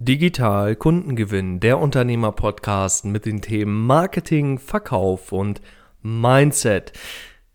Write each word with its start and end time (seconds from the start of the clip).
Digital 0.00 0.76
Kundengewinn, 0.76 1.58
der 1.58 1.80
Unternehmer-Podcast 1.80 3.04
mit 3.04 3.26
den 3.26 3.42
Themen 3.42 3.84
Marketing, 3.84 4.60
Verkauf 4.60 5.32
und 5.32 5.60
Mindset. 6.02 6.92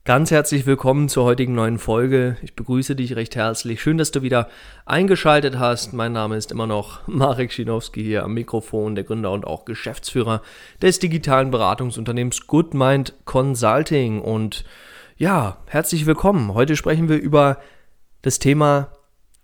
Ganz 0.04 0.30
herzlich 0.30 0.66
willkommen 0.66 1.08
zur 1.08 1.24
heutigen 1.24 1.56
neuen 1.56 1.80
Folge. 1.80 2.36
Ich 2.42 2.54
begrüße 2.54 2.98
dich 2.98 3.16
recht 3.16 3.38
herzlich. 3.38 3.82
Schön, 3.82 3.98
dass 3.98 4.12
du 4.12 4.24
wieder 4.24 4.50
eingeschaltet 4.86 5.58
hast. 5.58 5.94
Mein 5.94 6.12
Name 6.12 6.36
ist 6.36 6.52
immer 6.52 6.68
noch 6.68 7.00
Marek 7.08 7.54
Schinowski 7.54 8.04
hier 8.04 8.26
am 8.26 8.34
Mikrofon, 8.34 8.96
der 8.96 9.06
Gründer 9.06 9.32
und 9.32 9.48
auch 9.48 9.64
Geschäftsführer 9.64 10.42
des 10.82 11.00
digitalen 11.00 11.50
Beratungsunternehmens 11.50 12.48
GoodMind 12.48 13.14
Consulting. 13.24 14.20
Und 14.20 14.66
ja, 15.16 15.60
herzlich 15.68 16.06
willkommen. 16.06 16.54
Heute 16.54 16.76
sprechen 16.76 17.08
wir 17.08 17.22
über 17.22 17.60
das 18.22 18.38
Thema 18.38 18.90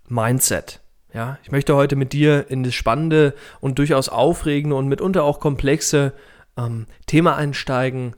Mindset. 0.10 0.82
Ja, 1.14 1.40
ich 1.44 1.52
möchte 1.52 1.76
heute 1.76 1.96
mit 1.96 2.14
dir 2.14 2.46
in 2.50 2.64
das 2.64 2.76
spannende 2.76 3.34
und 3.60 3.80
durchaus 3.80 4.10
aufregende 4.10 4.76
und 4.76 4.88
mitunter 4.88 5.24
auch 5.24 5.40
komplexe 5.40 6.14
ähm, 6.58 6.86
Thema 7.08 7.36
einsteigen. 7.36 8.16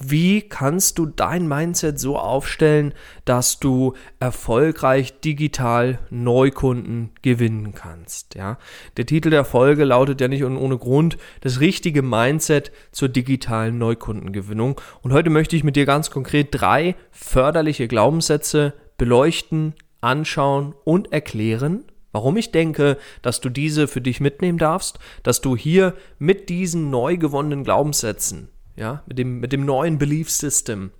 Wie 0.00 0.42
kannst 0.42 0.98
du 0.98 1.06
dein 1.06 1.48
Mindset 1.48 1.98
so 1.98 2.18
aufstellen, 2.18 2.94
dass 3.24 3.58
du 3.58 3.94
erfolgreich 4.20 5.20
digital 5.20 5.98
Neukunden 6.10 7.10
gewinnen 7.22 7.74
kannst? 7.74 8.36
Ja, 8.36 8.58
der 8.96 9.06
Titel 9.06 9.30
der 9.30 9.44
Folge 9.44 9.84
lautet 9.84 10.20
ja 10.20 10.28
nicht 10.28 10.44
ohne 10.44 10.78
Grund 10.78 11.16
das 11.40 11.58
richtige 11.58 12.02
Mindset 12.02 12.70
zur 12.92 13.08
digitalen 13.08 13.78
Neukundengewinnung. 13.78 14.80
Und 15.02 15.12
heute 15.12 15.30
möchte 15.30 15.56
ich 15.56 15.64
mit 15.64 15.74
dir 15.74 15.86
ganz 15.86 16.10
konkret 16.10 16.48
drei 16.52 16.94
förderliche 17.10 17.88
Glaubenssätze 17.88 18.74
beleuchten, 18.98 19.74
anschauen 20.00 20.74
und 20.84 21.12
erklären 21.12 21.84
Warum 22.18 22.36
ich 22.36 22.50
denke, 22.50 22.98
dass 23.22 23.40
du 23.40 23.48
diese 23.48 23.86
für 23.86 24.00
dich 24.00 24.18
mitnehmen 24.18 24.58
darfst, 24.58 24.98
dass 25.22 25.40
du 25.40 25.56
hier 25.56 25.94
mit 26.18 26.48
diesen 26.48 26.90
neu 26.90 27.16
gewonnenen 27.16 27.62
Glaubenssätzen, 27.62 28.48
ja, 28.74 29.04
mit 29.06 29.20
dem, 29.20 29.38
mit 29.38 29.52
dem 29.52 29.64
neuen 29.64 29.98
Belief 29.98 30.28
System 30.28 30.90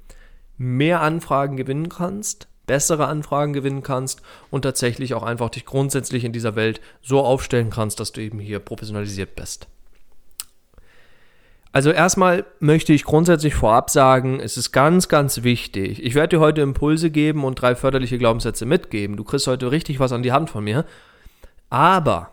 mehr 0.59 1.01
Anfragen 1.01 1.57
gewinnen 1.57 1.89
kannst, 1.89 2.47
bessere 2.69 3.09
Anfragen 3.09 3.53
gewinnen 3.53 3.83
kannst 3.83 4.23
und 4.51 4.63
tatsächlich 4.63 5.13
auch 5.15 5.25
einfach 5.25 5.51
dich 5.51 5.65
grundsätzlich 5.65 6.23
in 6.23 6.33
dieser 6.33 6.55
Welt 6.55 6.81
so 7.03 7.19
aufstellen 7.19 7.71
kannst, 7.71 7.99
dass 7.99 8.13
du 8.13 8.21
eben 8.21 8.39
hier 8.39 8.61
professionalisiert 8.61 9.35
bist. 9.35 9.67
Also 11.71 11.91
erstmal 11.91 12.45
möchte 12.61 12.93
ich 12.93 13.05
grundsätzlich 13.05 13.55
vorab 13.55 13.91
sagen, 13.91 14.41
es 14.41 14.57
ist 14.57 14.73
ganz, 14.73 15.09
ganz 15.09 15.43
wichtig. 15.43 16.03
Ich 16.03 16.15
werde 16.15 16.37
dir 16.37 16.41
heute 16.41 16.63
Impulse 16.63 17.11
geben 17.11 17.45
und 17.45 17.61
drei 17.61 17.75
förderliche 17.75 18.19
Glaubenssätze 18.19 18.65
mitgeben. 18.65 19.17
Du 19.17 19.25
kriegst 19.25 19.47
heute 19.47 19.71
richtig 19.71 20.01
was 20.01 20.13
an 20.13 20.23
die 20.23 20.33
Hand 20.33 20.49
von 20.49 20.65
mir. 20.65 20.87
Aber 21.71 22.31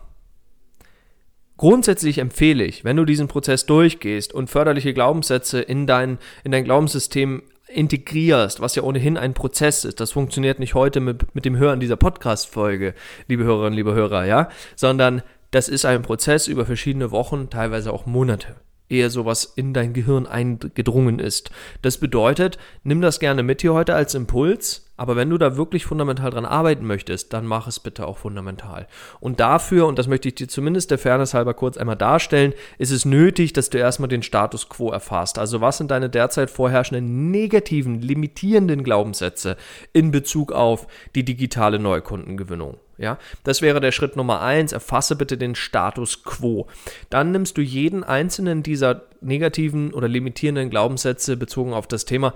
grundsätzlich 1.56 2.18
empfehle 2.18 2.64
ich, 2.64 2.84
wenn 2.84 2.96
du 2.96 3.04
diesen 3.04 3.28
Prozess 3.28 3.66
durchgehst 3.66 4.32
und 4.32 4.50
förderliche 4.50 4.94
Glaubenssätze 4.94 5.60
in 5.60 5.86
dein, 5.86 6.18
in 6.44 6.52
dein 6.52 6.64
Glaubenssystem 6.64 7.42
integrierst, 7.68 8.60
was 8.60 8.76
ja 8.76 8.82
ohnehin 8.82 9.16
ein 9.16 9.34
Prozess 9.34 9.84
ist. 9.84 10.00
Das 10.00 10.12
funktioniert 10.12 10.60
nicht 10.60 10.74
heute 10.74 11.00
mit, 11.00 11.34
mit 11.34 11.44
dem 11.44 11.56
Hören 11.56 11.80
dieser 11.80 11.96
Podcast-Folge, 11.96 12.94
liebe 13.26 13.44
Hörerinnen, 13.44 13.76
liebe 13.76 13.94
Hörer, 13.94 14.24
ja, 14.24 14.48
sondern 14.76 15.22
das 15.50 15.68
ist 15.68 15.84
ein 15.84 16.02
Prozess 16.02 16.48
über 16.48 16.64
verschiedene 16.64 17.10
Wochen, 17.10 17.50
teilweise 17.50 17.92
auch 17.92 18.06
Monate 18.06 18.56
ehe 18.88 19.10
sowas 19.10 19.52
in 19.56 19.72
dein 19.72 19.92
Gehirn 19.92 20.26
eingedrungen 20.26 21.18
ist. 21.18 21.50
Das 21.82 21.98
bedeutet, 21.98 22.58
nimm 22.84 23.00
das 23.00 23.18
gerne 23.18 23.42
mit 23.42 23.62
hier 23.62 23.74
heute 23.74 23.94
als 23.94 24.14
Impuls, 24.14 24.92
aber 24.96 25.16
wenn 25.16 25.30
du 25.30 25.38
da 25.38 25.56
wirklich 25.56 25.84
fundamental 25.84 26.30
dran 26.30 26.44
arbeiten 26.44 26.86
möchtest, 26.86 27.32
dann 27.32 27.46
mach 27.46 27.66
es 27.66 27.80
bitte 27.80 28.06
auch 28.06 28.18
fundamental. 28.18 28.86
Und 29.20 29.40
dafür, 29.40 29.86
und 29.86 29.98
das 29.98 30.08
möchte 30.08 30.28
ich 30.28 30.34
dir 30.34 30.48
zumindest 30.48 30.90
der 30.90 30.98
Fairness 30.98 31.34
halber 31.34 31.54
kurz 31.54 31.76
einmal 31.76 31.96
darstellen, 31.96 32.54
ist 32.78 32.90
es 32.90 33.04
nötig, 33.04 33.52
dass 33.52 33.70
du 33.70 33.78
erstmal 33.78 34.08
den 34.08 34.22
Status 34.22 34.68
quo 34.68 34.90
erfasst. 34.90 35.38
Also 35.38 35.60
was 35.60 35.78
sind 35.78 35.90
deine 35.90 36.08
derzeit 36.08 36.50
vorherrschenden 36.50 37.30
negativen, 37.30 38.00
limitierenden 38.00 38.84
Glaubenssätze 38.84 39.56
in 39.92 40.10
Bezug 40.10 40.52
auf 40.52 40.86
die 41.14 41.24
digitale 41.24 41.78
Neukundengewinnung? 41.78 42.78
Ja, 42.98 43.18
das 43.44 43.60
wäre 43.60 43.80
der 43.80 43.92
Schritt 43.92 44.16
Nummer 44.16 44.40
eins. 44.40 44.72
Erfasse 44.72 45.16
bitte 45.16 45.36
den 45.36 45.54
Status 45.54 46.22
quo. 46.24 46.66
Dann 47.10 47.30
nimmst 47.30 47.58
du 47.58 47.60
jeden 47.60 48.04
einzelnen 48.04 48.62
dieser 48.62 49.02
negativen 49.20 49.92
oder 49.92 50.08
limitierenden 50.08 50.70
Glaubenssätze 50.70 51.36
bezogen 51.36 51.74
auf 51.74 51.86
das 51.86 52.06
Thema 52.06 52.32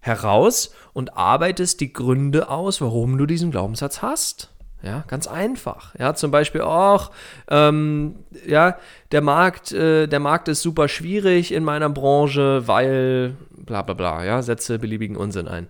heraus 0.00 0.74
und 0.92 1.16
arbeitest 1.16 1.80
die 1.80 1.92
Gründe 1.92 2.48
aus, 2.48 2.80
warum 2.80 3.18
du 3.18 3.26
diesen 3.26 3.50
Glaubenssatz 3.50 4.02
hast. 4.02 4.50
Ja, 4.82 5.04
ganz 5.08 5.26
einfach. 5.26 5.94
Ja, 5.98 6.14
zum 6.14 6.30
Beispiel 6.30 6.62
auch, 6.62 7.10
ähm, 7.50 8.16
ja, 8.46 8.78
der 9.12 9.20
Markt, 9.20 9.72
äh, 9.72 10.06
der 10.06 10.20
Markt 10.20 10.48
ist 10.48 10.62
super 10.62 10.88
schwierig 10.88 11.52
in 11.52 11.64
meiner 11.64 11.90
Branche, 11.90 12.66
weil 12.66 13.36
bla 13.50 13.82
bla 13.82 13.92
bla, 13.92 14.24
ja, 14.24 14.40
setze 14.40 14.78
beliebigen 14.78 15.16
Unsinn 15.16 15.48
ein. 15.48 15.68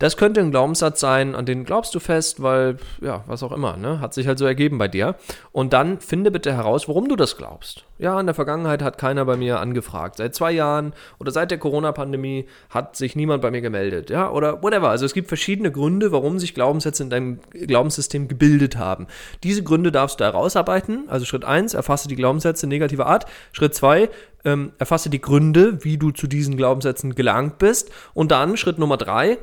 Das 0.00 0.16
könnte 0.16 0.40
ein 0.40 0.52
Glaubenssatz 0.52 1.00
sein, 1.00 1.34
an 1.34 1.44
den 1.44 1.64
glaubst 1.64 1.92
du 1.92 1.98
fest, 1.98 2.40
weil, 2.40 2.76
ja, 3.00 3.24
was 3.26 3.42
auch 3.42 3.50
immer, 3.50 3.76
ne? 3.76 4.00
Hat 4.00 4.14
sich 4.14 4.28
halt 4.28 4.38
so 4.38 4.46
ergeben 4.46 4.78
bei 4.78 4.86
dir. 4.86 5.16
Und 5.50 5.72
dann 5.72 5.98
finde 5.98 6.30
bitte 6.30 6.52
heraus, 6.52 6.86
warum 6.86 7.08
du 7.08 7.16
das 7.16 7.36
glaubst. 7.36 7.84
Ja, 7.98 8.20
in 8.20 8.26
der 8.26 8.34
Vergangenheit 8.36 8.80
hat 8.80 8.96
keiner 8.96 9.24
bei 9.24 9.36
mir 9.36 9.58
angefragt. 9.58 10.18
Seit 10.18 10.36
zwei 10.36 10.52
Jahren 10.52 10.92
oder 11.18 11.32
seit 11.32 11.50
der 11.50 11.58
Corona-Pandemie 11.58 12.46
hat 12.70 12.94
sich 12.94 13.16
niemand 13.16 13.42
bei 13.42 13.50
mir 13.50 13.60
gemeldet. 13.60 14.08
Ja, 14.08 14.30
oder 14.30 14.62
whatever. 14.62 14.88
Also 14.88 15.04
es 15.04 15.14
gibt 15.14 15.26
verschiedene 15.26 15.72
Gründe, 15.72 16.12
warum 16.12 16.38
sich 16.38 16.54
Glaubenssätze 16.54 17.02
in 17.02 17.10
deinem 17.10 17.40
Glaubenssystem 17.50 18.28
gebildet 18.28 18.76
haben. 18.76 19.08
Diese 19.42 19.64
Gründe 19.64 19.90
darfst 19.90 20.20
du 20.20 20.24
herausarbeiten. 20.24 21.08
Also 21.08 21.24
Schritt 21.24 21.44
eins, 21.44 21.74
erfasse 21.74 22.06
die 22.06 22.14
Glaubenssätze 22.14 22.68
negativer 22.68 23.06
Art. 23.06 23.26
Schritt 23.50 23.74
zwei, 23.74 24.10
ähm, 24.44 24.70
erfasse 24.78 25.10
die 25.10 25.20
Gründe, 25.20 25.82
wie 25.84 25.98
du 25.98 26.12
zu 26.12 26.28
diesen 26.28 26.56
Glaubenssätzen 26.56 27.16
gelangt 27.16 27.58
bist. 27.58 27.90
Und 28.14 28.30
dann 28.30 28.56
Schritt 28.56 28.78
Nummer 28.78 28.96
drei, 28.96 29.38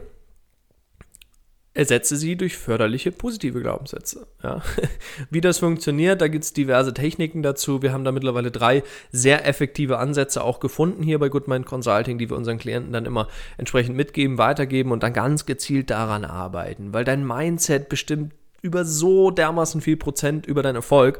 ersetze 1.75 2.15
sie 2.15 2.37
durch 2.37 2.57
förderliche 2.57 3.11
positive 3.11 3.61
Glaubenssätze. 3.61 4.27
Ja. 4.41 4.61
Wie 5.29 5.41
das 5.41 5.59
funktioniert, 5.59 6.21
da 6.21 6.29
gibt 6.29 6.45
es 6.45 6.53
diverse 6.53 6.93
Techniken 6.93 7.43
dazu. 7.43 7.81
Wir 7.81 7.91
haben 7.91 8.05
da 8.05 8.13
mittlerweile 8.13 8.49
drei 8.49 8.81
sehr 9.11 9.45
effektive 9.45 9.99
Ansätze 9.99 10.43
auch 10.43 10.59
gefunden 10.61 11.03
hier 11.03 11.19
bei 11.19 11.29
Goodmind 11.29 11.65
Consulting, 11.65 12.17
die 12.17 12.29
wir 12.29 12.37
unseren 12.37 12.57
Klienten 12.57 12.93
dann 12.93 13.05
immer 13.05 13.27
entsprechend 13.57 13.97
mitgeben, 13.97 14.37
weitergeben 14.37 14.91
und 14.91 15.03
dann 15.03 15.13
ganz 15.13 15.45
gezielt 15.45 15.89
daran 15.89 16.23
arbeiten, 16.23 16.93
weil 16.93 17.03
dein 17.03 17.27
Mindset 17.27 17.89
bestimmt 17.89 18.33
über 18.61 18.83
so 18.83 19.29
dermaßen 19.29 19.81
viel 19.81 19.97
Prozent 19.97 20.47
über 20.47 20.63
deinen 20.63 20.77
Erfolg 20.77 21.19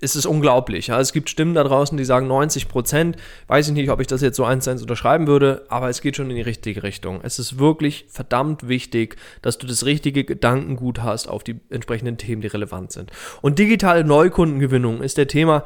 es 0.00 0.14
ist 0.14 0.26
unglaublich. 0.26 0.88
Ja. 0.88 1.00
Es 1.00 1.12
gibt 1.12 1.28
Stimmen 1.28 1.54
da 1.54 1.64
draußen, 1.64 1.98
die 1.98 2.04
sagen 2.04 2.28
90 2.28 2.68
Prozent. 2.68 3.16
Weiß 3.48 3.68
ich 3.68 3.74
nicht, 3.74 3.90
ob 3.90 4.00
ich 4.00 4.06
das 4.06 4.20
jetzt 4.20 4.36
so 4.36 4.44
eins 4.44 4.64
zu 4.64 4.70
eins 4.70 4.82
unterschreiben 4.82 5.26
würde, 5.26 5.64
aber 5.68 5.88
es 5.88 6.00
geht 6.00 6.16
schon 6.16 6.30
in 6.30 6.36
die 6.36 6.42
richtige 6.42 6.82
Richtung. 6.82 7.20
Es 7.22 7.38
ist 7.38 7.58
wirklich 7.58 8.06
verdammt 8.08 8.68
wichtig, 8.68 9.16
dass 9.42 9.58
du 9.58 9.66
das 9.66 9.84
richtige 9.84 10.24
Gedankengut 10.24 11.02
hast 11.02 11.28
auf 11.28 11.42
die 11.42 11.56
entsprechenden 11.70 12.16
Themen, 12.16 12.42
die 12.42 12.48
relevant 12.48 12.92
sind. 12.92 13.10
Und 13.42 13.58
digitale 13.58 14.04
Neukundengewinnung 14.04 15.02
ist 15.02 15.18
der 15.18 15.28
Thema, 15.28 15.64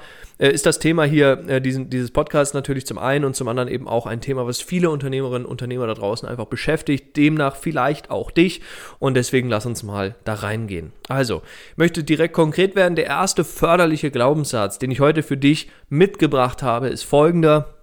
ist 0.51 0.67
das 0.67 0.79
Thema 0.79 1.05
hier 1.05 1.45
äh, 1.49 1.61
diesen, 1.61 1.89
dieses 1.89 2.11
Podcast 2.11 2.55
natürlich 2.55 2.87
zum 2.87 2.99
einen 2.99 3.25
und 3.25 3.37
zum 3.37 3.49
anderen 3.49 3.69
eben 3.69 3.87
auch 3.87 4.07
ein 4.07 4.21
Thema, 4.21 4.47
was 4.47 4.61
viele 4.61 4.91
Unternehmerinnen 4.91 5.45
und 5.45 5.51
Unternehmer 5.51 5.87
da 5.87 5.95
draußen 5.95 6.29
einfach 6.29 6.47
beschäftigt, 6.47 7.17
demnach 7.17 7.57
vielleicht 7.57 8.11
auch 8.11 8.31
dich. 8.31 8.61
Und 8.99 9.15
deswegen 9.15 9.49
lass 9.49 9.67
uns 9.67 9.83
mal 9.83 10.17
da 10.25 10.35
reingehen. 10.35 10.93
Also, 11.09 11.43
ich 11.71 11.77
möchte 11.77 12.03
direkt 12.03 12.35
konkret 12.35 12.75
werden. 12.75 12.97
Der 12.97 13.07
erste 13.07 13.45
förderliche 13.45 14.11
Glaubenssatz, 14.11 14.79
den 14.79 14.91
ich 14.91 15.01
heute 15.01 15.23
für 15.23 15.37
dich 15.37 15.71
mitgebracht 15.89 16.63
habe, 16.63 16.89
ist 16.89 17.05
folgender. 17.05 17.75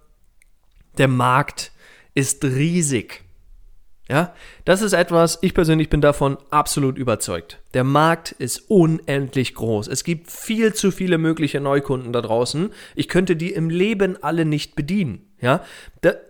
Der 0.98 1.08
Markt 1.08 1.72
ist 2.14 2.44
riesig. 2.44 3.22
Ja, 4.10 4.34
das 4.64 4.82
ist 4.82 4.92
etwas, 4.92 5.38
ich 5.40 5.54
persönlich 5.54 5.88
bin 5.88 6.00
davon 6.00 6.36
absolut 6.50 6.98
überzeugt. 6.98 7.60
Der 7.74 7.84
Markt 7.84 8.32
ist 8.32 8.68
unendlich 8.68 9.54
groß. 9.54 9.86
Es 9.86 10.02
gibt 10.02 10.32
viel 10.32 10.74
zu 10.74 10.90
viele 10.90 11.16
mögliche 11.16 11.60
Neukunden 11.60 12.12
da 12.12 12.20
draußen. 12.20 12.70
Ich 12.96 13.06
könnte 13.06 13.36
die 13.36 13.52
im 13.52 13.70
Leben 13.70 14.20
alle 14.20 14.44
nicht 14.44 14.74
bedienen. 14.74 15.30
Ja, 15.40 15.62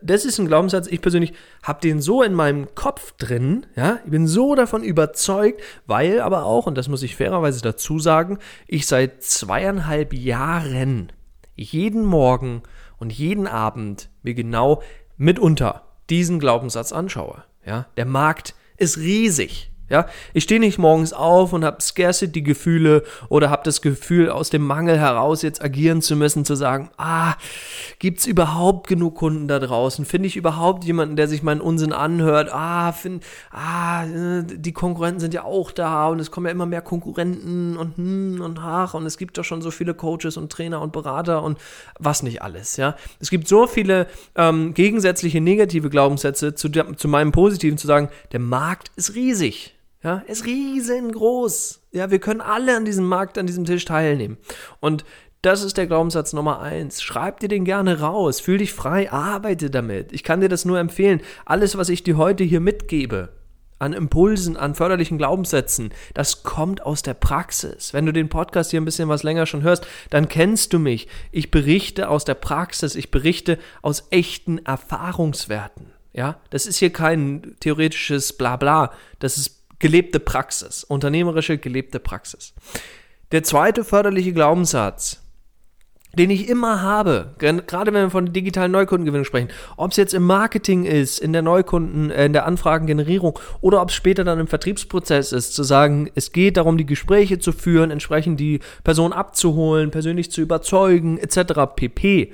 das 0.02 0.26
ist 0.26 0.38
ein 0.38 0.46
Glaubenssatz. 0.46 0.88
Ich 0.88 1.00
persönlich 1.00 1.32
habe 1.62 1.80
den 1.80 2.02
so 2.02 2.22
in 2.22 2.34
meinem 2.34 2.74
Kopf 2.74 3.12
drin. 3.12 3.64
Ja, 3.76 4.00
ich 4.04 4.10
bin 4.10 4.26
so 4.26 4.54
davon 4.54 4.84
überzeugt, 4.84 5.62
weil 5.86 6.20
aber 6.20 6.44
auch, 6.44 6.66
und 6.66 6.76
das 6.76 6.88
muss 6.88 7.02
ich 7.02 7.16
fairerweise 7.16 7.62
dazu 7.62 7.98
sagen, 7.98 8.38
ich 8.66 8.86
seit 8.86 9.22
zweieinhalb 9.22 10.12
Jahren 10.12 11.12
jeden 11.56 12.04
Morgen 12.04 12.62
und 12.98 13.10
jeden 13.10 13.46
Abend 13.46 14.10
mir 14.22 14.34
genau 14.34 14.82
mitunter 15.16 15.86
diesen 16.10 16.40
Glaubenssatz 16.40 16.92
anschaue. 16.92 17.42
Ja, 17.64 17.86
der 17.96 18.06
Markt 18.06 18.54
ist 18.76 18.98
riesig. 18.98 19.69
Ja, 19.90 20.06
ich 20.34 20.44
stehe 20.44 20.60
nicht 20.60 20.78
morgens 20.78 21.12
auf 21.12 21.52
und 21.52 21.64
habe 21.64 21.82
Scarcity-Gefühle 21.82 23.02
oder 23.28 23.50
habe 23.50 23.62
das 23.64 23.82
Gefühl, 23.82 24.30
aus 24.30 24.48
dem 24.48 24.64
Mangel 24.64 24.96
heraus 24.96 25.42
jetzt 25.42 25.60
agieren 25.60 26.00
zu 26.00 26.14
müssen, 26.14 26.44
zu 26.44 26.54
sagen, 26.54 26.90
ah, 26.96 27.34
gibt 27.98 28.20
es 28.20 28.26
überhaupt 28.26 28.86
genug 28.86 29.16
Kunden 29.16 29.48
da 29.48 29.58
draußen? 29.58 30.04
Finde 30.04 30.28
ich 30.28 30.36
überhaupt 30.36 30.84
jemanden, 30.84 31.16
der 31.16 31.26
sich 31.26 31.42
meinen 31.42 31.60
Unsinn 31.60 31.92
anhört? 31.92 32.50
Ah, 32.52 32.92
find, 32.92 33.24
ah, 33.50 34.04
die 34.06 34.72
Konkurrenten 34.72 35.18
sind 35.18 35.34
ja 35.34 35.42
auch 35.42 35.72
da 35.72 36.06
und 36.06 36.20
es 36.20 36.30
kommen 36.30 36.46
ja 36.46 36.52
immer 36.52 36.66
mehr 36.66 36.82
Konkurrenten 36.82 37.76
und 37.76 37.96
hm 37.96 38.40
und 38.40 38.60
ach 38.60 38.94
und 38.94 39.06
es 39.06 39.18
gibt 39.18 39.38
doch 39.38 39.44
schon 39.44 39.60
so 39.60 39.72
viele 39.72 39.94
Coaches 39.94 40.36
und 40.36 40.52
Trainer 40.52 40.80
und 40.82 40.92
Berater 40.92 41.42
und 41.42 41.58
was 41.98 42.22
nicht 42.22 42.42
alles, 42.42 42.76
ja. 42.76 42.94
Es 43.18 43.28
gibt 43.28 43.48
so 43.48 43.66
viele 43.66 44.06
ähm, 44.36 44.72
gegensätzliche 44.72 45.40
negative 45.40 45.90
Glaubenssätze 45.90 46.54
zu, 46.54 46.68
zu 46.68 47.08
meinem 47.08 47.32
positiven 47.32 47.76
zu 47.76 47.88
sagen, 47.88 48.08
der 48.30 48.38
Markt 48.38 48.92
ist 48.94 49.16
riesig. 49.16 49.74
Ja, 50.02 50.22
ist 50.26 50.46
riesengroß. 50.46 51.82
Ja, 51.92 52.10
wir 52.10 52.20
können 52.20 52.40
alle 52.40 52.76
an 52.76 52.86
diesem 52.86 53.04
Markt, 53.06 53.36
an 53.36 53.46
diesem 53.46 53.66
Tisch 53.66 53.84
teilnehmen. 53.84 54.38
Und 54.80 55.04
das 55.42 55.62
ist 55.62 55.76
der 55.76 55.86
Glaubenssatz 55.86 56.32
Nummer 56.32 56.60
eins. 56.60 57.02
Schreib 57.02 57.40
dir 57.40 57.48
den 57.48 57.64
gerne 57.64 58.00
raus. 58.00 58.40
Fühl 58.40 58.58
dich 58.58 58.72
frei. 58.72 59.10
Arbeite 59.10 59.70
damit. 59.70 60.12
Ich 60.12 60.24
kann 60.24 60.40
dir 60.40 60.48
das 60.48 60.64
nur 60.64 60.78
empfehlen. 60.78 61.20
Alles, 61.44 61.76
was 61.76 61.88
ich 61.88 62.02
dir 62.02 62.16
heute 62.16 62.44
hier 62.44 62.60
mitgebe, 62.60 63.30
an 63.78 63.94
Impulsen, 63.94 64.58
an 64.58 64.74
förderlichen 64.74 65.16
Glaubenssätzen, 65.16 65.90
das 66.12 66.42
kommt 66.42 66.82
aus 66.82 67.02
der 67.02 67.14
Praxis. 67.14 67.94
Wenn 67.94 68.04
du 68.04 68.12
den 68.12 68.28
Podcast 68.28 68.70
hier 68.70 68.80
ein 68.80 68.84
bisschen 68.84 69.08
was 69.08 69.22
länger 69.22 69.46
schon 69.46 69.62
hörst, 69.62 69.86
dann 70.10 70.28
kennst 70.28 70.74
du 70.74 70.78
mich. 70.78 71.08
Ich 71.32 71.50
berichte 71.50 72.10
aus 72.10 72.24
der 72.24 72.34
Praxis. 72.34 72.94
Ich 72.94 73.10
berichte 73.10 73.58
aus 73.80 74.08
echten 74.10 74.58
Erfahrungswerten. 74.58 75.86
Ja, 76.12 76.38
das 76.50 76.66
ist 76.66 76.78
hier 76.78 76.92
kein 76.92 77.56
theoretisches 77.60 78.34
Blabla. 78.34 78.92
Das 79.20 79.38
ist 79.38 79.59
gelebte 79.80 80.20
Praxis, 80.20 80.84
unternehmerische 80.84 81.58
gelebte 81.58 81.98
Praxis. 81.98 82.54
Der 83.32 83.42
zweite 83.42 83.84
förderliche 83.84 84.32
Glaubenssatz, 84.32 85.22
den 86.18 86.30
ich 86.30 86.48
immer 86.48 86.82
habe, 86.82 87.34
gerade 87.38 87.92
wenn 87.92 88.06
wir 88.06 88.10
von 88.10 88.32
digitalen 88.32 88.72
Neukundengewinnung 88.72 89.24
sprechen, 89.24 89.48
ob 89.76 89.92
es 89.92 89.96
jetzt 89.96 90.14
im 90.14 90.24
Marketing 90.24 90.84
ist, 90.84 91.20
in 91.20 91.32
der 91.32 91.42
Neukunden, 91.42 92.10
äh, 92.10 92.26
in 92.26 92.32
der 92.32 92.46
Anfragengenerierung 92.46 93.38
oder 93.60 93.80
ob 93.80 93.90
es 93.90 93.94
später 93.94 94.24
dann 94.24 94.40
im 94.40 94.48
Vertriebsprozess 94.48 95.32
ist, 95.32 95.54
zu 95.54 95.62
sagen, 95.62 96.10
es 96.14 96.32
geht 96.32 96.56
darum, 96.56 96.78
die 96.78 96.86
Gespräche 96.86 97.38
zu 97.38 97.52
führen, 97.52 97.90
entsprechend 97.90 98.40
die 98.40 98.60
Person 98.82 99.12
abzuholen, 99.12 99.90
persönlich 99.92 100.32
zu 100.32 100.40
überzeugen, 100.40 101.16
etc. 101.18 101.76
pp. 101.76 102.32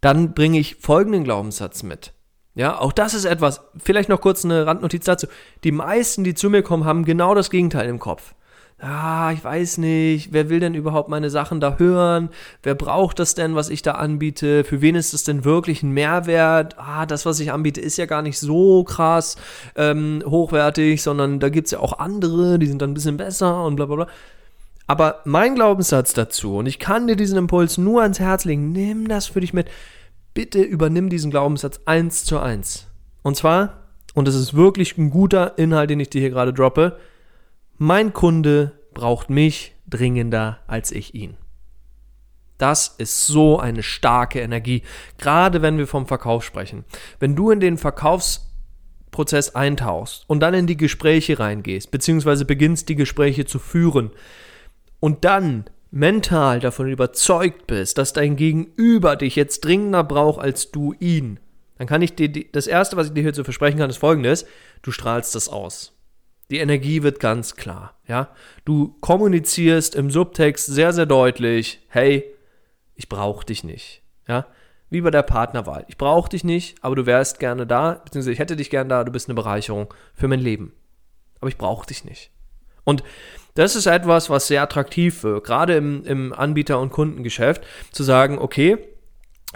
Dann 0.00 0.32
bringe 0.34 0.60
ich 0.60 0.76
folgenden 0.76 1.24
Glaubenssatz 1.24 1.82
mit. 1.82 2.12
Ja, 2.60 2.78
auch 2.78 2.92
das 2.92 3.14
ist 3.14 3.24
etwas, 3.24 3.62
vielleicht 3.82 4.10
noch 4.10 4.20
kurz 4.20 4.44
eine 4.44 4.66
Randnotiz 4.66 5.06
dazu. 5.06 5.26
Die 5.64 5.72
meisten, 5.72 6.24
die 6.24 6.34
zu 6.34 6.50
mir 6.50 6.60
kommen, 6.60 6.84
haben 6.84 7.06
genau 7.06 7.34
das 7.34 7.48
Gegenteil 7.48 7.88
im 7.88 7.98
Kopf. 7.98 8.34
Ah, 8.78 9.32
ich 9.32 9.42
weiß 9.42 9.78
nicht, 9.78 10.34
wer 10.34 10.50
will 10.50 10.60
denn 10.60 10.74
überhaupt 10.74 11.08
meine 11.08 11.30
Sachen 11.30 11.60
da 11.60 11.78
hören? 11.78 12.28
Wer 12.62 12.74
braucht 12.74 13.18
das 13.18 13.34
denn, 13.34 13.54
was 13.54 13.70
ich 13.70 13.80
da 13.80 13.92
anbiete? 13.92 14.62
Für 14.64 14.82
wen 14.82 14.94
ist 14.94 15.14
das 15.14 15.24
denn 15.24 15.46
wirklich 15.46 15.82
ein 15.82 15.92
Mehrwert? 15.92 16.78
Ah, 16.78 17.06
das, 17.06 17.24
was 17.24 17.40
ich 17.40 17.50
anbiete, 17.50 17.80
ist 17.80 17.96
ja 17.96 18.04
gar 18.04 18.20
nicht 18.20 18.38
so 18.38 18.84
krass 18.84 19.36
ähm, 19.74 20.22
hochwertig, 20.26 21.02
sondern 21.02 21.40
da 21.40 21.48
gibt 21.48 21.68
es 21.68 21.70
ja 21.70 21.80
auch 21.80 21.98
andere, 21.98 22.58
die 22.58 22.66
sind 22.66 22.82
dann 22.82 22.90
ein 22.90 22.94
bisschen 22.94 23.16
besser 23.16 23.64
und 23.64 23.76
bla 23.76 23.86
bla 23.86 23.96
bla. 23.96 24.06
Aber 24.86 25.20
mein 25.24 25.54
Glaubenssatz 25.54 26.12
dazu, 26.12 26.58
und 26.58 26.66
ich 26.66 26.78
kann 26.78 27.06
dir 27.06 27.16
diesen 27.16 27.38
Impuls 27.38 27.78
nur 27.78 28.02
ans 28.02 28.20
Herz 28.20 28.44
legen, 28.44 28.72
nimm 28.72 29.08
das 29.08 29.28
für 29.28 29.40
dich 29.40 29.54
mit 29.54 29.68
bitte 30.40 30.62
übernimm 30.62 31.10
diesen 31.10 31.30
Glaubenssatz 31.30 31.80
eins 31.84 32.24
zu 32.24 32.38
eins. 32.38 32.86
Und 33.20 33.36
zwar, 33.36 33.90
und 34.14 34.26
das 34.26 34.34
ist 34.34 34.54
wirklich 34.54 34.96
ein 34.96 35.10
guter 35.10 35.58
Inhalt, 35.58 35.90
den 35.90 36.00
ich 36.00 36.08
dir 36.08 36.22
hier 36.22 36.30
gerade 36.30 36.54
droppe, 36.54 36.98
mein 37.76 38.14
Kunde 38.14 38.72
braucht 38.94 39.28
mich 39.28 39.74
dringender 39.86 40.60
als 40.66 40.92
ich 40.92 41.14
ihn. 41.14 41.36
Das 42.56 42.94
ist 42.96 43.26
so 43.26 43.58
eine 43.58 43.82
starke 43.82 44.40
Energie, 44.40 44.82
gerade 45.18 45.60
wenn 45.60 45.76
wir 45.76 45.86
vom 45.86 46.06
Verkauf 46.06 46.42
sprechen. 46.42 46.86
Wenn 47.18 47.36
du 47.36 47.50
in 47.50 47.60
den 47.60 47.76
Verkaufsprozess 47.76 49.54
eintauchst 49.54 50.24
und 50.26 50.40
dann 50.40 50.54
in 50.54 50.66
die 50.66 50.78
Gespräche 50.78 51.38
reingehst, 51.38 51.90
beziehungsweise 51.90 52.46
beginnst 52.46 52.88
die 52.88 52.96
Gespräche 52.96 53.44
zu 53.44 53.58
führen 53.58 54.10
und 55.00 55.26
dann 55.26 55.66
mental 55.90 56.60
davon 56.60 56.88
überzeugt 56.88 57.66
bist, 57.66 57.98
dass 57.98 58.12
dein 58.12 58.36
Gegenüber 58.36 59.16
dich 59.16 59.36
jetzt 59.36 59.64
dringender 59.64 60.04
braucht 60.04 60.40
als 60.40 60.70
du 60.70 60.94
ihn, 60.98 61.40
dann 61.80 61.86
kann 61.86 62.02
ich 62.02 62.14
dir, 62.14 62.28
das 62.52 62.66
erste, 62.66 62.98
was 62.98 63.06
ich 63.06 63.14
dir 63.14 63.22
hierzu 63.22 63.42
versprechen 63.42 63.78
kann, 63.78 63.88
ist 63.88 63.96
folgendes, 63.96 64.44
du 64.82 64.92
strahlst 64.92 65.34
das 65.34 65.48
aus. 65.48 65.96
Die 66.50 66.58
Energie 66.58 67.02
wird 67.02 67.20
ganz 67.20 67.56
klar, 67.56 67.94
ja. 68.06 68.28
Du 68.66 68.96
kommunizierst 69.00 69.94
im 69.94 70.10
Subtext 70.10 70.66
sehr, 70.66 70.92
sehr 70.92 71.06
deutlich, 71.06 71.80
hey, 71.88 72.24
ich 72.96 73.08
brauche 73.08 73.46
dich 73.46 73.64
nicht, 73.64 74.02
ja. 74.28 74.46
Wie 74.90 75.00
bei 75.00 75.10
der 75.10 75.22
Partnerwahl. 75.22 75.86
Ich 75.88 75.96
brauche 75.96 76.28
dich 76.28 76.44
nicht, 76.44 76.76
aber 76.82 76.96
du 76.96 77.06
wärst 77.06 77.38
gerne 77.38 77.66
da, 77.66 78.02
beziehungsweise 78.04 78.32
ich 78.32 78.40
hätte 78.40 78.56
dich 78.56 78.68
gerne 78.68 78.90
da, 78.90 79.04
du 79.04 79.12
bist 79.12 79.28
eine 79.28 79.36
Bereicherung 79.36 79.94
für 80.12 80.28
mein 80.28 80.40
Leben. 80.40 80.74
Aber 81.40 81.48
ich 81.48 81.56
brauche 81.56 81.86
dich 81.86 82.04
nicht. 82.04 82.30
Und 82.84 83.04
das 83.54 83.76
ist 83.76 83.86
etwas, 83.86 84.30
was 84.30 84.46
sehr 84.46 84.62
attraktiv 84.62 85.22
wird, 85.22 85.44
gerade 85.44 85.76
im, 85.76 86.04
im 86.04 86.32
Anbieter- 86.32 86.80
und 86.80 86.90
Kundengeschäft, 86.90 87.62
zu 87.92 88.02
sagen, 88.02 88.38
okay, 88.38 88.78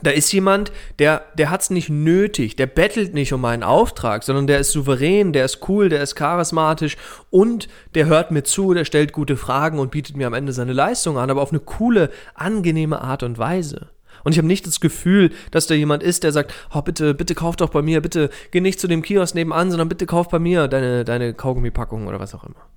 da 0.03 0.11
ist 0.11 0.33
jemand, 0.33 0.73
der, 0.99 1.23
der 1.39 1.51
hat 1.51 1.63
es 1.63 1.71
nicht 1.71 1.89
nötig, 1.89 2.57
der 2.57 2.67
bettelt 2.67 3.15
nicht 3.15 3.33
um 3.33 3.45
einen 3.45 3.63
Auftrag, 3.63 4.25
sondern 4.25 4.49
der 4.49 4.59
ist 4.59 4.73
souverän, 4.73 5.33
der 5.33 5.45
ist 5.45 5.69
cool, 5.69 5.89
der 5.89 6.03
ist 6.03 6.17
charismatisch 6.17 6.97
und 7.31 7.69
der 7.95 8.07
hört 8.07 8.33
mir 8.33 8.43
zu, 8.43 8.75
der 8.75 8.85
stellt 8.85 9.13
gute 9.13 9.37
Fragen 9.37 9.79
und 9.79 9.93
bietet 9.93 10.17
mir 10.17 10.27
am 10.27 10.35
Ende 10.35 10.53
seine 10.53 10.73
Leistung 10.73 11.17
an, 11.17 11.31
aber 11.31 11.43
auf 11.43 11.53
eine 11.53 11.61
coole, 11.61 12.11
angenehme 12.35 13.01
Art 13.01 13.23
und 13.23 13.39
Weise. 13.39 13.91
Und 14.25 14.33
ich 14.33 14.39
habe 14.39 14.49
nicht 14.49 14.67
das 14.67 14.81
Gefühl, 14.81 15.31
dass 15.53 15.67
da 15.67 15.75
jemand 15.75 16.03
ist, 16.03 16.25
der 16.25 16.33
sagt, 16.33 16.53
oh, 16.75 16.83
bitte, 16.83 17.15
bitte 17.15 17.35
kauf 17.35 17.57
doch 17.57 17.71
bei 17.71 17.83
mir, 17.83 18.01
bitte 18.01 18.31
geh 18.51 18.61
nicht 18.61 18.81
zu 18.81 18.89
dem 18.89 19.03
Kiosk 19.03 19.35
nebenan, 19.35 19.71
sondern 19.71 19.89
bitte 19.89 20.07
kauf 20.07 20.29
bei 20.29 20.39
mir 20.39 20.67
deine, 20.67 21.05
deine 21.05 21.35
Kaugummipackung 21.35 22.09
oder 22.09 22.19
was 22.19 22.35
auch 22.35 22.45
immer. 22.45 22.69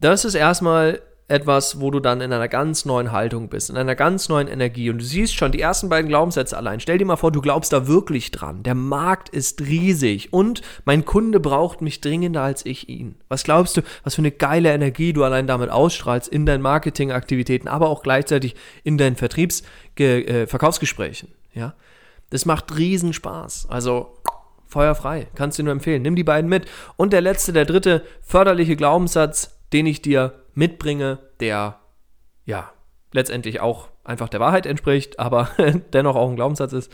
Das 0.00 0.24
ist 0.24 0.34
erstmal 0.34 1.02
etwas, 1.28 1.80
wo 1.80 1.92
du 1.92 2.00
dann 2.00 2.20
in 2.20 2.32
einer 2.32 2.48
ganz 2.48 2.84
neuen 2.84 3.12
Haltung 3.12 3.48
bist, 3.48 3.70
in 3.70 3.76
einer 3.76 3.94
ganz 3.94 4.28
neuen 4.28 4.48
Energie. 4.48 4.90
Und 4.90 4.98
du 4.98 5.04
siehst 5.04 5.34
schon 5.34 5.52
die 5.52 5.60
ersten 5.60 5.88
beiden 5.88 6.08
Glaubenssätze 6.08 6.56
allein. 6.56 6.80
Stell 6.80 6.98
dir 6.98 7.04
mal 7.04 7.16
vor, 7.16 7.30
du 7.30 7.40
glaubst 7.40 7.72
da 7.72 7.86
wirklich 7.86 8.32
dran. 8.32 8.64
Der 8.64 8.74
Markt 8.74 9.28
ist 9.28 9.60
riesig 9.60 10.32
und 10.32 10.62
mein 10.84 11.04
Kunde 11.04 11.38
braucht 11.38 11.82
mich 11.82 12.00
dringender 12.00 12.42
als 12.42 12.66
ich 12.66 12.88
ihn. 12.88 13.14
Was 13.28 13.44
glaubst 13.44 13.76
du, 13.76 13.82
was 14.02 14.16
für 14.16 14.22
eine 14.22 14.32
geile 14.32 14.72
Energie 14.72 15.12
du 15.12 15.22
allein 15.22 15.46
damit 15.46 15.70
ausstrahlst 15.70 16.26
in 16.26 16.46
deinen 16.46 16.62
Marketingaktivitäten, 16.62 17.68
aber 17.68 17.90
auch 17.90 18.02
gleichzeitig 18.02 18.56
in 18.82 18.98
deinen 18.98 19.16
Vertriebs 19.16 19.62
äh, 19.98 20.46
Verkaufsgesprächen. 20.48 21.28
Ja, 21.54 21.74
das 22.30 22.44
macht 22.44 22.76
riesen 22.76 23.12
Spaß. 23.12 23.68
Also 23.70 24.16
feuerfrei, 24.66 25.28
kannst 25.36 25.60
du 25.60 25.62
nur 25.62 25.72
empfehlen. 25.72 26.02
Nimm 26.02 26.16
die 26.16 26.24
beiden 26.24 26.48
mit. 26.48 26.66
Und 26.96 27.12
der 27.12 27.20
letzte, 27.20 27.52
der 27.52 27.66
dritte 27.66 28.02
förderliche 28.22 28.74
Glaubenssatz 28.74 29.59
den 29.72 29.86
ich 29.86 30.02
dir 30.02 30.44
mitbringe, 30.54 31.18
der 31.40 31.80
ja 32.44 32.72
letztendlich 33.12 33.60
auch 33.60 33.88
einfach 34.04 34.28
der 34.28 34.40
Wahrheit 34.40 34.66
entspricht, 34.66 35.18
aber 35.18 35.50
dennoch 35.92 36.16
auch 36.16 36.28
ein 36.28 36.36
Glaubenssatz 36.36 36.72
ist. 36.72 36.92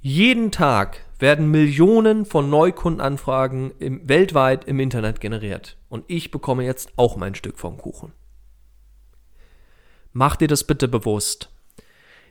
Jeden 0.00 0.50
Tag 0.50 1.04
werden 1.18 1.50
Millionen 1.50 2.24
von 2.24 2.48
Neukundenanfragen 2.48 3.72
im, 3.78 4.08
weltweit 4.08 4.64
im 4.64 4.80
Internet 4.80 5.20
generiert. 5.20 5.76
Und 5.90 6.04
ich 6.08 6.30
bekomme 6.30 6.64
jetzt 6.64 6.92
auch 6.96 7.16
mein 7.16 7.34
Stück 7.34 7.58
vom 7.58 7.76
Kuchen. 7.76 8.12
Mach 10.12 10.36
dir 10.36 10.48
das 10.48 10.64
bitte 10.64 10.88
bewusst. 10.88 11.50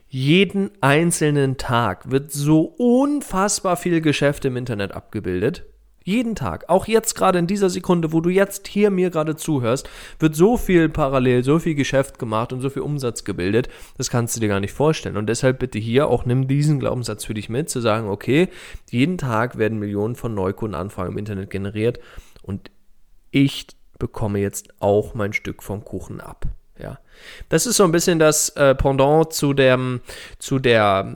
Jeden 0.08 0.72
einzelnen 0.80 1.56
Tag 1.56 2.10
wird 2.10 2.32
so 2.32 2.62
unfassbar 2.62 3.76
viel 3.76 4.00
Geschäft 4.00 4.44
im 4.44 4.56
Internet 4.56 4.90
abgebildet. 4.90 5.69
Jeden 6.02 6.34
Tag, 6.34 6.68
auch 6.68 6.86
jetzt 6.86 7.14
gerade 7.14 7.38
in 7.38 7.46
dieser 7.46 7.68
Sekunde, 7.68 8.12
wo 8.12 8.22
du 8.22 8.30
jetzt 8.30 8.66
hier 8.66 8.90
mir 8.90 9.10
gerade 9.10 9.36
zuhörst, 9.36 9.88
wird 10.18 10.34
so 10.34 10.56
viel 10.56 10.88
parallel, 10.88 11.44
so 11.44 11.58
viel 11.58 11.74
Geschäft 11.74 12.18
gemacht 12.18 12.54
und 12.54 12.62
so 12.62 12.70
viel 12.70 12.82
Umsatz 12.82 13.24
gebildet, 13.24 13.68
das 13.98 14.08
kannst 14.08 14.34
du 14.34 14.40
dir 14.40 14.48
gar 14.48 14.60
nicht 14.60 14.72
vorstellen. 14.72 15.18
Und 15.18 15.26
deshalb 15.26 15.58
bitte 15.58 15.78
hier 15.78 16.08
auch 16.08 16.24
nimm 16.24 16.48
diesen 16.48 16.80
Glaubenssatz 16.80 17.26
für 17.26 17.34
dich 17.34 17.50
mit, 17.50 17.68
zu 17.68 17.80
sagen, 17.80 18.08
okay, 18.08 18.48
jeden 18.90 19.18
Tag 19.18 19.58
werden 19.58 19.78
Millionen 19.78 20.14
von 20.16 20.34
Neukundenanfragen 20.34 21.12
im 21.12 21.18
Internet 21.18 21.50
generiert 21.50 22.00
und 22.42 22.70
ich 23.30 23.66
bekomme 23.98 24.38
jetzt 24.38 24.72
auch 24.80 25.14
mein 25.14 25.34
Stück 25.34 25.62
vom 25.62 25.84
Kuchen 25.84 26.20
ab. 26.20 26.46
Ja, 26.80 26.98
das 27.48 27.66
ist 27.66 27.76
so 27.76 27.84
ein 27.84 27.92
bisschen 27.92 28.18
das 28.18 28.50
äh, 28.50 28.74
Pendant 28.74 29.32
zu 29.32 29.52
dem, 29.52 30.00
zu 30.38 30.58
der 30.58 31.14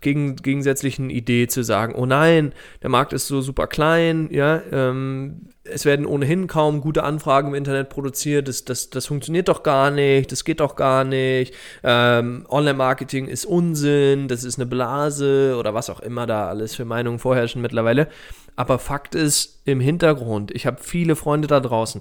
gegen, 0.00 0.36
gegensätzlichen 0.36 1.10
Idee 1.10 1.46
zu 1.46 1.62
sagen, 1.62 1.94
oh 1.94 2.06
nein, 2.06 2.52
der 2.82 2.90
Markt 2.90 3.12
ist 3.12 3.26
so 3.26 3.40
super 3.40 3.66
klein, 3.66 4.28
ja, 4.30 4.62
ähm, 4.72 5.48
es 5.64 5.84
werden 5.84 6.06
ohnehin 6.06 6.46
kaum 6.46 6.80
gute 6.80 7.04
Anfragen 7.04 7.48
im 7.48 7.54
Internet 7.54 7.90
produziert, 7.90 8.48
das, 8.48 8.64
das, 8.64 8.90
das 8.90 9.06
funktioniert 9.06 9.48
doch 9.48 9.62
gar 9.62 9.90
nicht, 9.90 10.32
das 10.32 10.44
geht 10.44 10.60
doch 10.60 10.74
gar 10.76 11.04
nicht, 11.04 11.54
ähm, 11.82 12.46
Online-Marketing 12.48 13.26
ist 13.26 13.44
Unsinn, 13.44 14.28
das 14.28 14.44
ist 14.44 14.58
eine 14.58 14.66
Blase 14.66 15.56
oder 15.58 15.74
was 15.74 15.90
auch 15.90 16.00
immer 16.00 16.26
da 16.26 16.48
alles 16.48 16.74
für 16.74 16.84
Meinungen 16.84 17.18
vorherrschen 17.18 17.62
mittlerweile. 17.62 18.08
Aber 18.56 18.78
Fakt 18.78 19.14
ist, 19.14 19.62
im 19.64 19.80
Hintergrund, 19.80 20.50
ich 20.50 20.66
habe 20.66 20.82
viele 20.82 21.16
Freunde 21.16 21.48
da 21.48 21.60
draußen, 21.60 22.00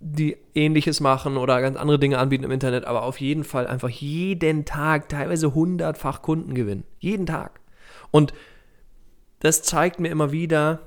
die 0.00 0.38
ähnliches 0.54 1.00
machen 1.00 1.36
oder 1.36 1.60
ganz 1.60 1.76
andere 1.76 1.98
Dinge 1.98 2.18
anbieten 2.18 2.44
im 2.44 2.50
Internet, 2.50 2.86
aber 2.86 3.02
auf 3.02 3.20
jeden 3.20 3.44
Fall 3.44 3.66
einfach 3.66 3.90
jeden 3.90 4.64
Tag 4.64 5.10
teilweise 5.10 5.54
hundertfach 5.54 6.22
Kunden 6.22 6.54
gewinnen. 6.54 6.84
Jeden 6.98 7.26
Tag. 7.26 7.60
Und 8.10 8.32
das 9.40 9.62
zeigt 9.62 10.00
mir 10.00 10.08
immer 10.08 10.32
wieder, 10.32 10.80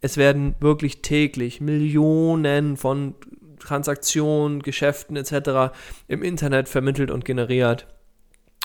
es 0.00 0.16
werden 0.16 0.54
wirklich 0.60 1.02
täglich 1.02 1.60
Millionen 1.60 2.76
von 2.76 3.14
Transaktionen, 3.58 4.62
Geschäften 4.62 5.16
etc. 5.16 5.74
im 6.06 6.22
Internet 6.22 6.68
vermittelt 6.68 7.10
und 7.10 7.24
generiert. 7.24 7.88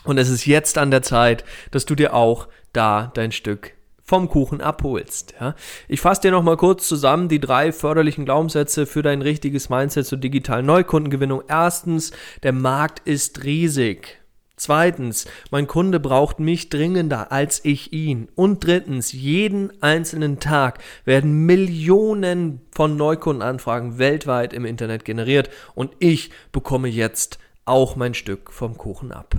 Und 0.03 0.19
es 0.19 0.29
ist 0.29 0.45
jetzt 0.45 0.77
an 0.77 0.91
der 0.91 1.01
Zeit, 1.01 1.43
dass 1.71 1.85
du 1.85 1.95
dir 1.95 2.13
auch 2.13 2.47
da 2.73 3.11
dein 3.15 3.31
Stück 3.31 3.73
vom 4.03 4.29
Kuchen 4.29 4.61
abholst. 4.61 5.33
Ja? 5.39 5.55
Ich 5.87 6.01
fasse 6.01 6.21
dir 6.21 6.31
nochmal 6.31 6.57
kurz 6.57 6.87
zusammen 6.87 7.29
die 7.29 7.39
drei 7.39 7.71
förderlichen 7.71 8.25
Glaubenssätze 8.25 8.85
für 8.85 9.01
dein 9.01 9.21
richtiges 9.21 9.69
Mindset 9.69 10.05
zur 10.05 10.17
digitalen 10.17 10.65
Neukundengewinnung. 10.65 11.43
Erstens, 11.47 12.11
der 12.43 12.51
Markt 12.51 13.07
ist 13.07 13.43
riesig. 13.43 14.19
Zweitens, 14.55 15.25
mein 15.51 15.67
Kunde 15.67 15.99
braucht 15.99 16.39
mich 16.39 16.69
dringender 16.69 17.31
als 17.31 17.65
ich 17.65 17.91
ihn. 17.91 18.29
Und 18.35 18.65
drittens, 18.65 19.11
jeden 19.11 19.81
einzelnen 19.81 20.39
Tag 20.39 20.79
werden 21.05 21.45
Millionen 21.45 22.61
von 22.71 22.95
Neukundenanfragen 22.95 23.97
weltweit 23.97 24.53
im 24.53 24.65
Internet 24.65 25.05
generiert 25.05 25.49
und 25.75 25.91
ich 25.99 26.29
bekomme 26.51 26.87
jetzt 26.87 27.39
auch 27.65 27.95
mein 27.95 28.13
Stück 28.13 28.51
vom 28.51 28.77
Kuchen 28.77 29.11
ab. 29.11 29.35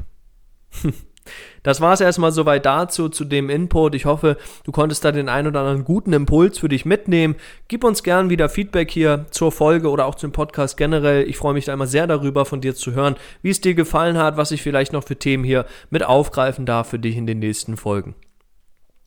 Das 1.62 1.80
war 1.80 1.94
es 1.94 2.00
erstmal 2.00 2.32
soweit 2.32 2.66
dazu, 2.66 3.08
zu 3.08 3.24
dem 3.24 3.48
Input. 3.48 3.94
Ich 3.94 4.04
hoffe, 4.04 4.36
du 4.64 4.72
konntest 4.72 5.04
da 5.04 5.12
den 5.12 5.28
ein 5.28 5.46
oder 5.46 5.60
anderen 5.60 5.84
guten 5.84 6.12
Impuls 6.12 6.58
für 6.58 6.68
dich 6.68 6.84
mitnehmen. 6.84 7.36
Gib 7.68 7.84
uns 7.84 8.02
gern 8.02 8.30
wieder 8.30 8.48
Feedback 8.48 8.90
hier 8.90 9.26
zur 9.30 9.50
Folge 9.50 9.88
oder 9.88 10.06
auch 10.06 10.14
zum 10.14 10.32
Podcast 10.32 10.76
generell. 10.76 11.28
Ich 11.28 11.36
freue 11.36 11.54
mich 11.54 11.64
da 11.64 11.72
immer 11.72 11.86
sehr 11.86 12.06
darüber, 12.06 12.44
von 12.44 12.60
dir 12.60 12.74
zu 12.74 12.92
hören, 12.92 13.16
wie 13.42 13.50
es 13.50 13.60
dir 13.60 13.74
gefallen 13.74 14.18
hat, 14.18 14.36
was 14.36 14.50
ich 14.50 14.62
vielleicht 14.62 14.92
noch 14.92 15.04
für 15.04 15.16
Themen 15.16 15.44
hier 15.44 15.64
mit 15.90 16.04
aufgreifen 16.04 16.66
darf 16.66 16.88
für 16.88 16.98
dich 16.98 17.16
in 17.16 17.26
den 17.26 17.38
nächsten 17.38 17.76
Folgen. 17.76 18.14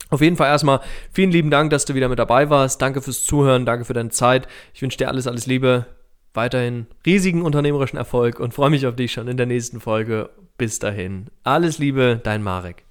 Auf 0.10 0.22
jeden 0.22 0.38
Fall 0.38 0.48
erstmal 0.48 0.80
vielen 1.12 1.32
lieben 1.32 1.52
Dank, 1.52 1.70
dass 1.70 1.86
du 1.86 1.94
wieder 1.94 2.08
mit 2.08 2.20
dabei 2.20 2.50
warst. 2.50 2.82
Danke 2.82 3.02
fürs 3.02 3.26
Zuhören, 3.26 3.66
danke 3.66 3.86
für 3.86 3.94
deine 3.94 4.10
Zeit. 4.10 4.48
Ich 4.74 4.82
wünsche 4.82 4.98
dir 4.98 5.10
alles, 5.10 5.28
alles 5.28 5.48
Liebe 5.48 5.86
weiterhin 6.38 6.88
riesigen 7.06 7.42
unternehmerischen 7.42 7.98
Erfolg 7.98 8.40
und 8.40 8.54
freue 8.54 8.70
mich 8.70 8.88
auf 8.88 8.96
dich 8.96 9.12
schon 9.12 9.28
in 9.28 9.36
der 9.36 9.46
nächsten 9.46 9.82
Folge. 9.82 10.30
Bis 10.58 10.80
dahin. 10.80 11.26
Alles 11.44 11.78
Liebe, 11.78 12.22
dein 12.24 12.42
Marek. 12.42 12.87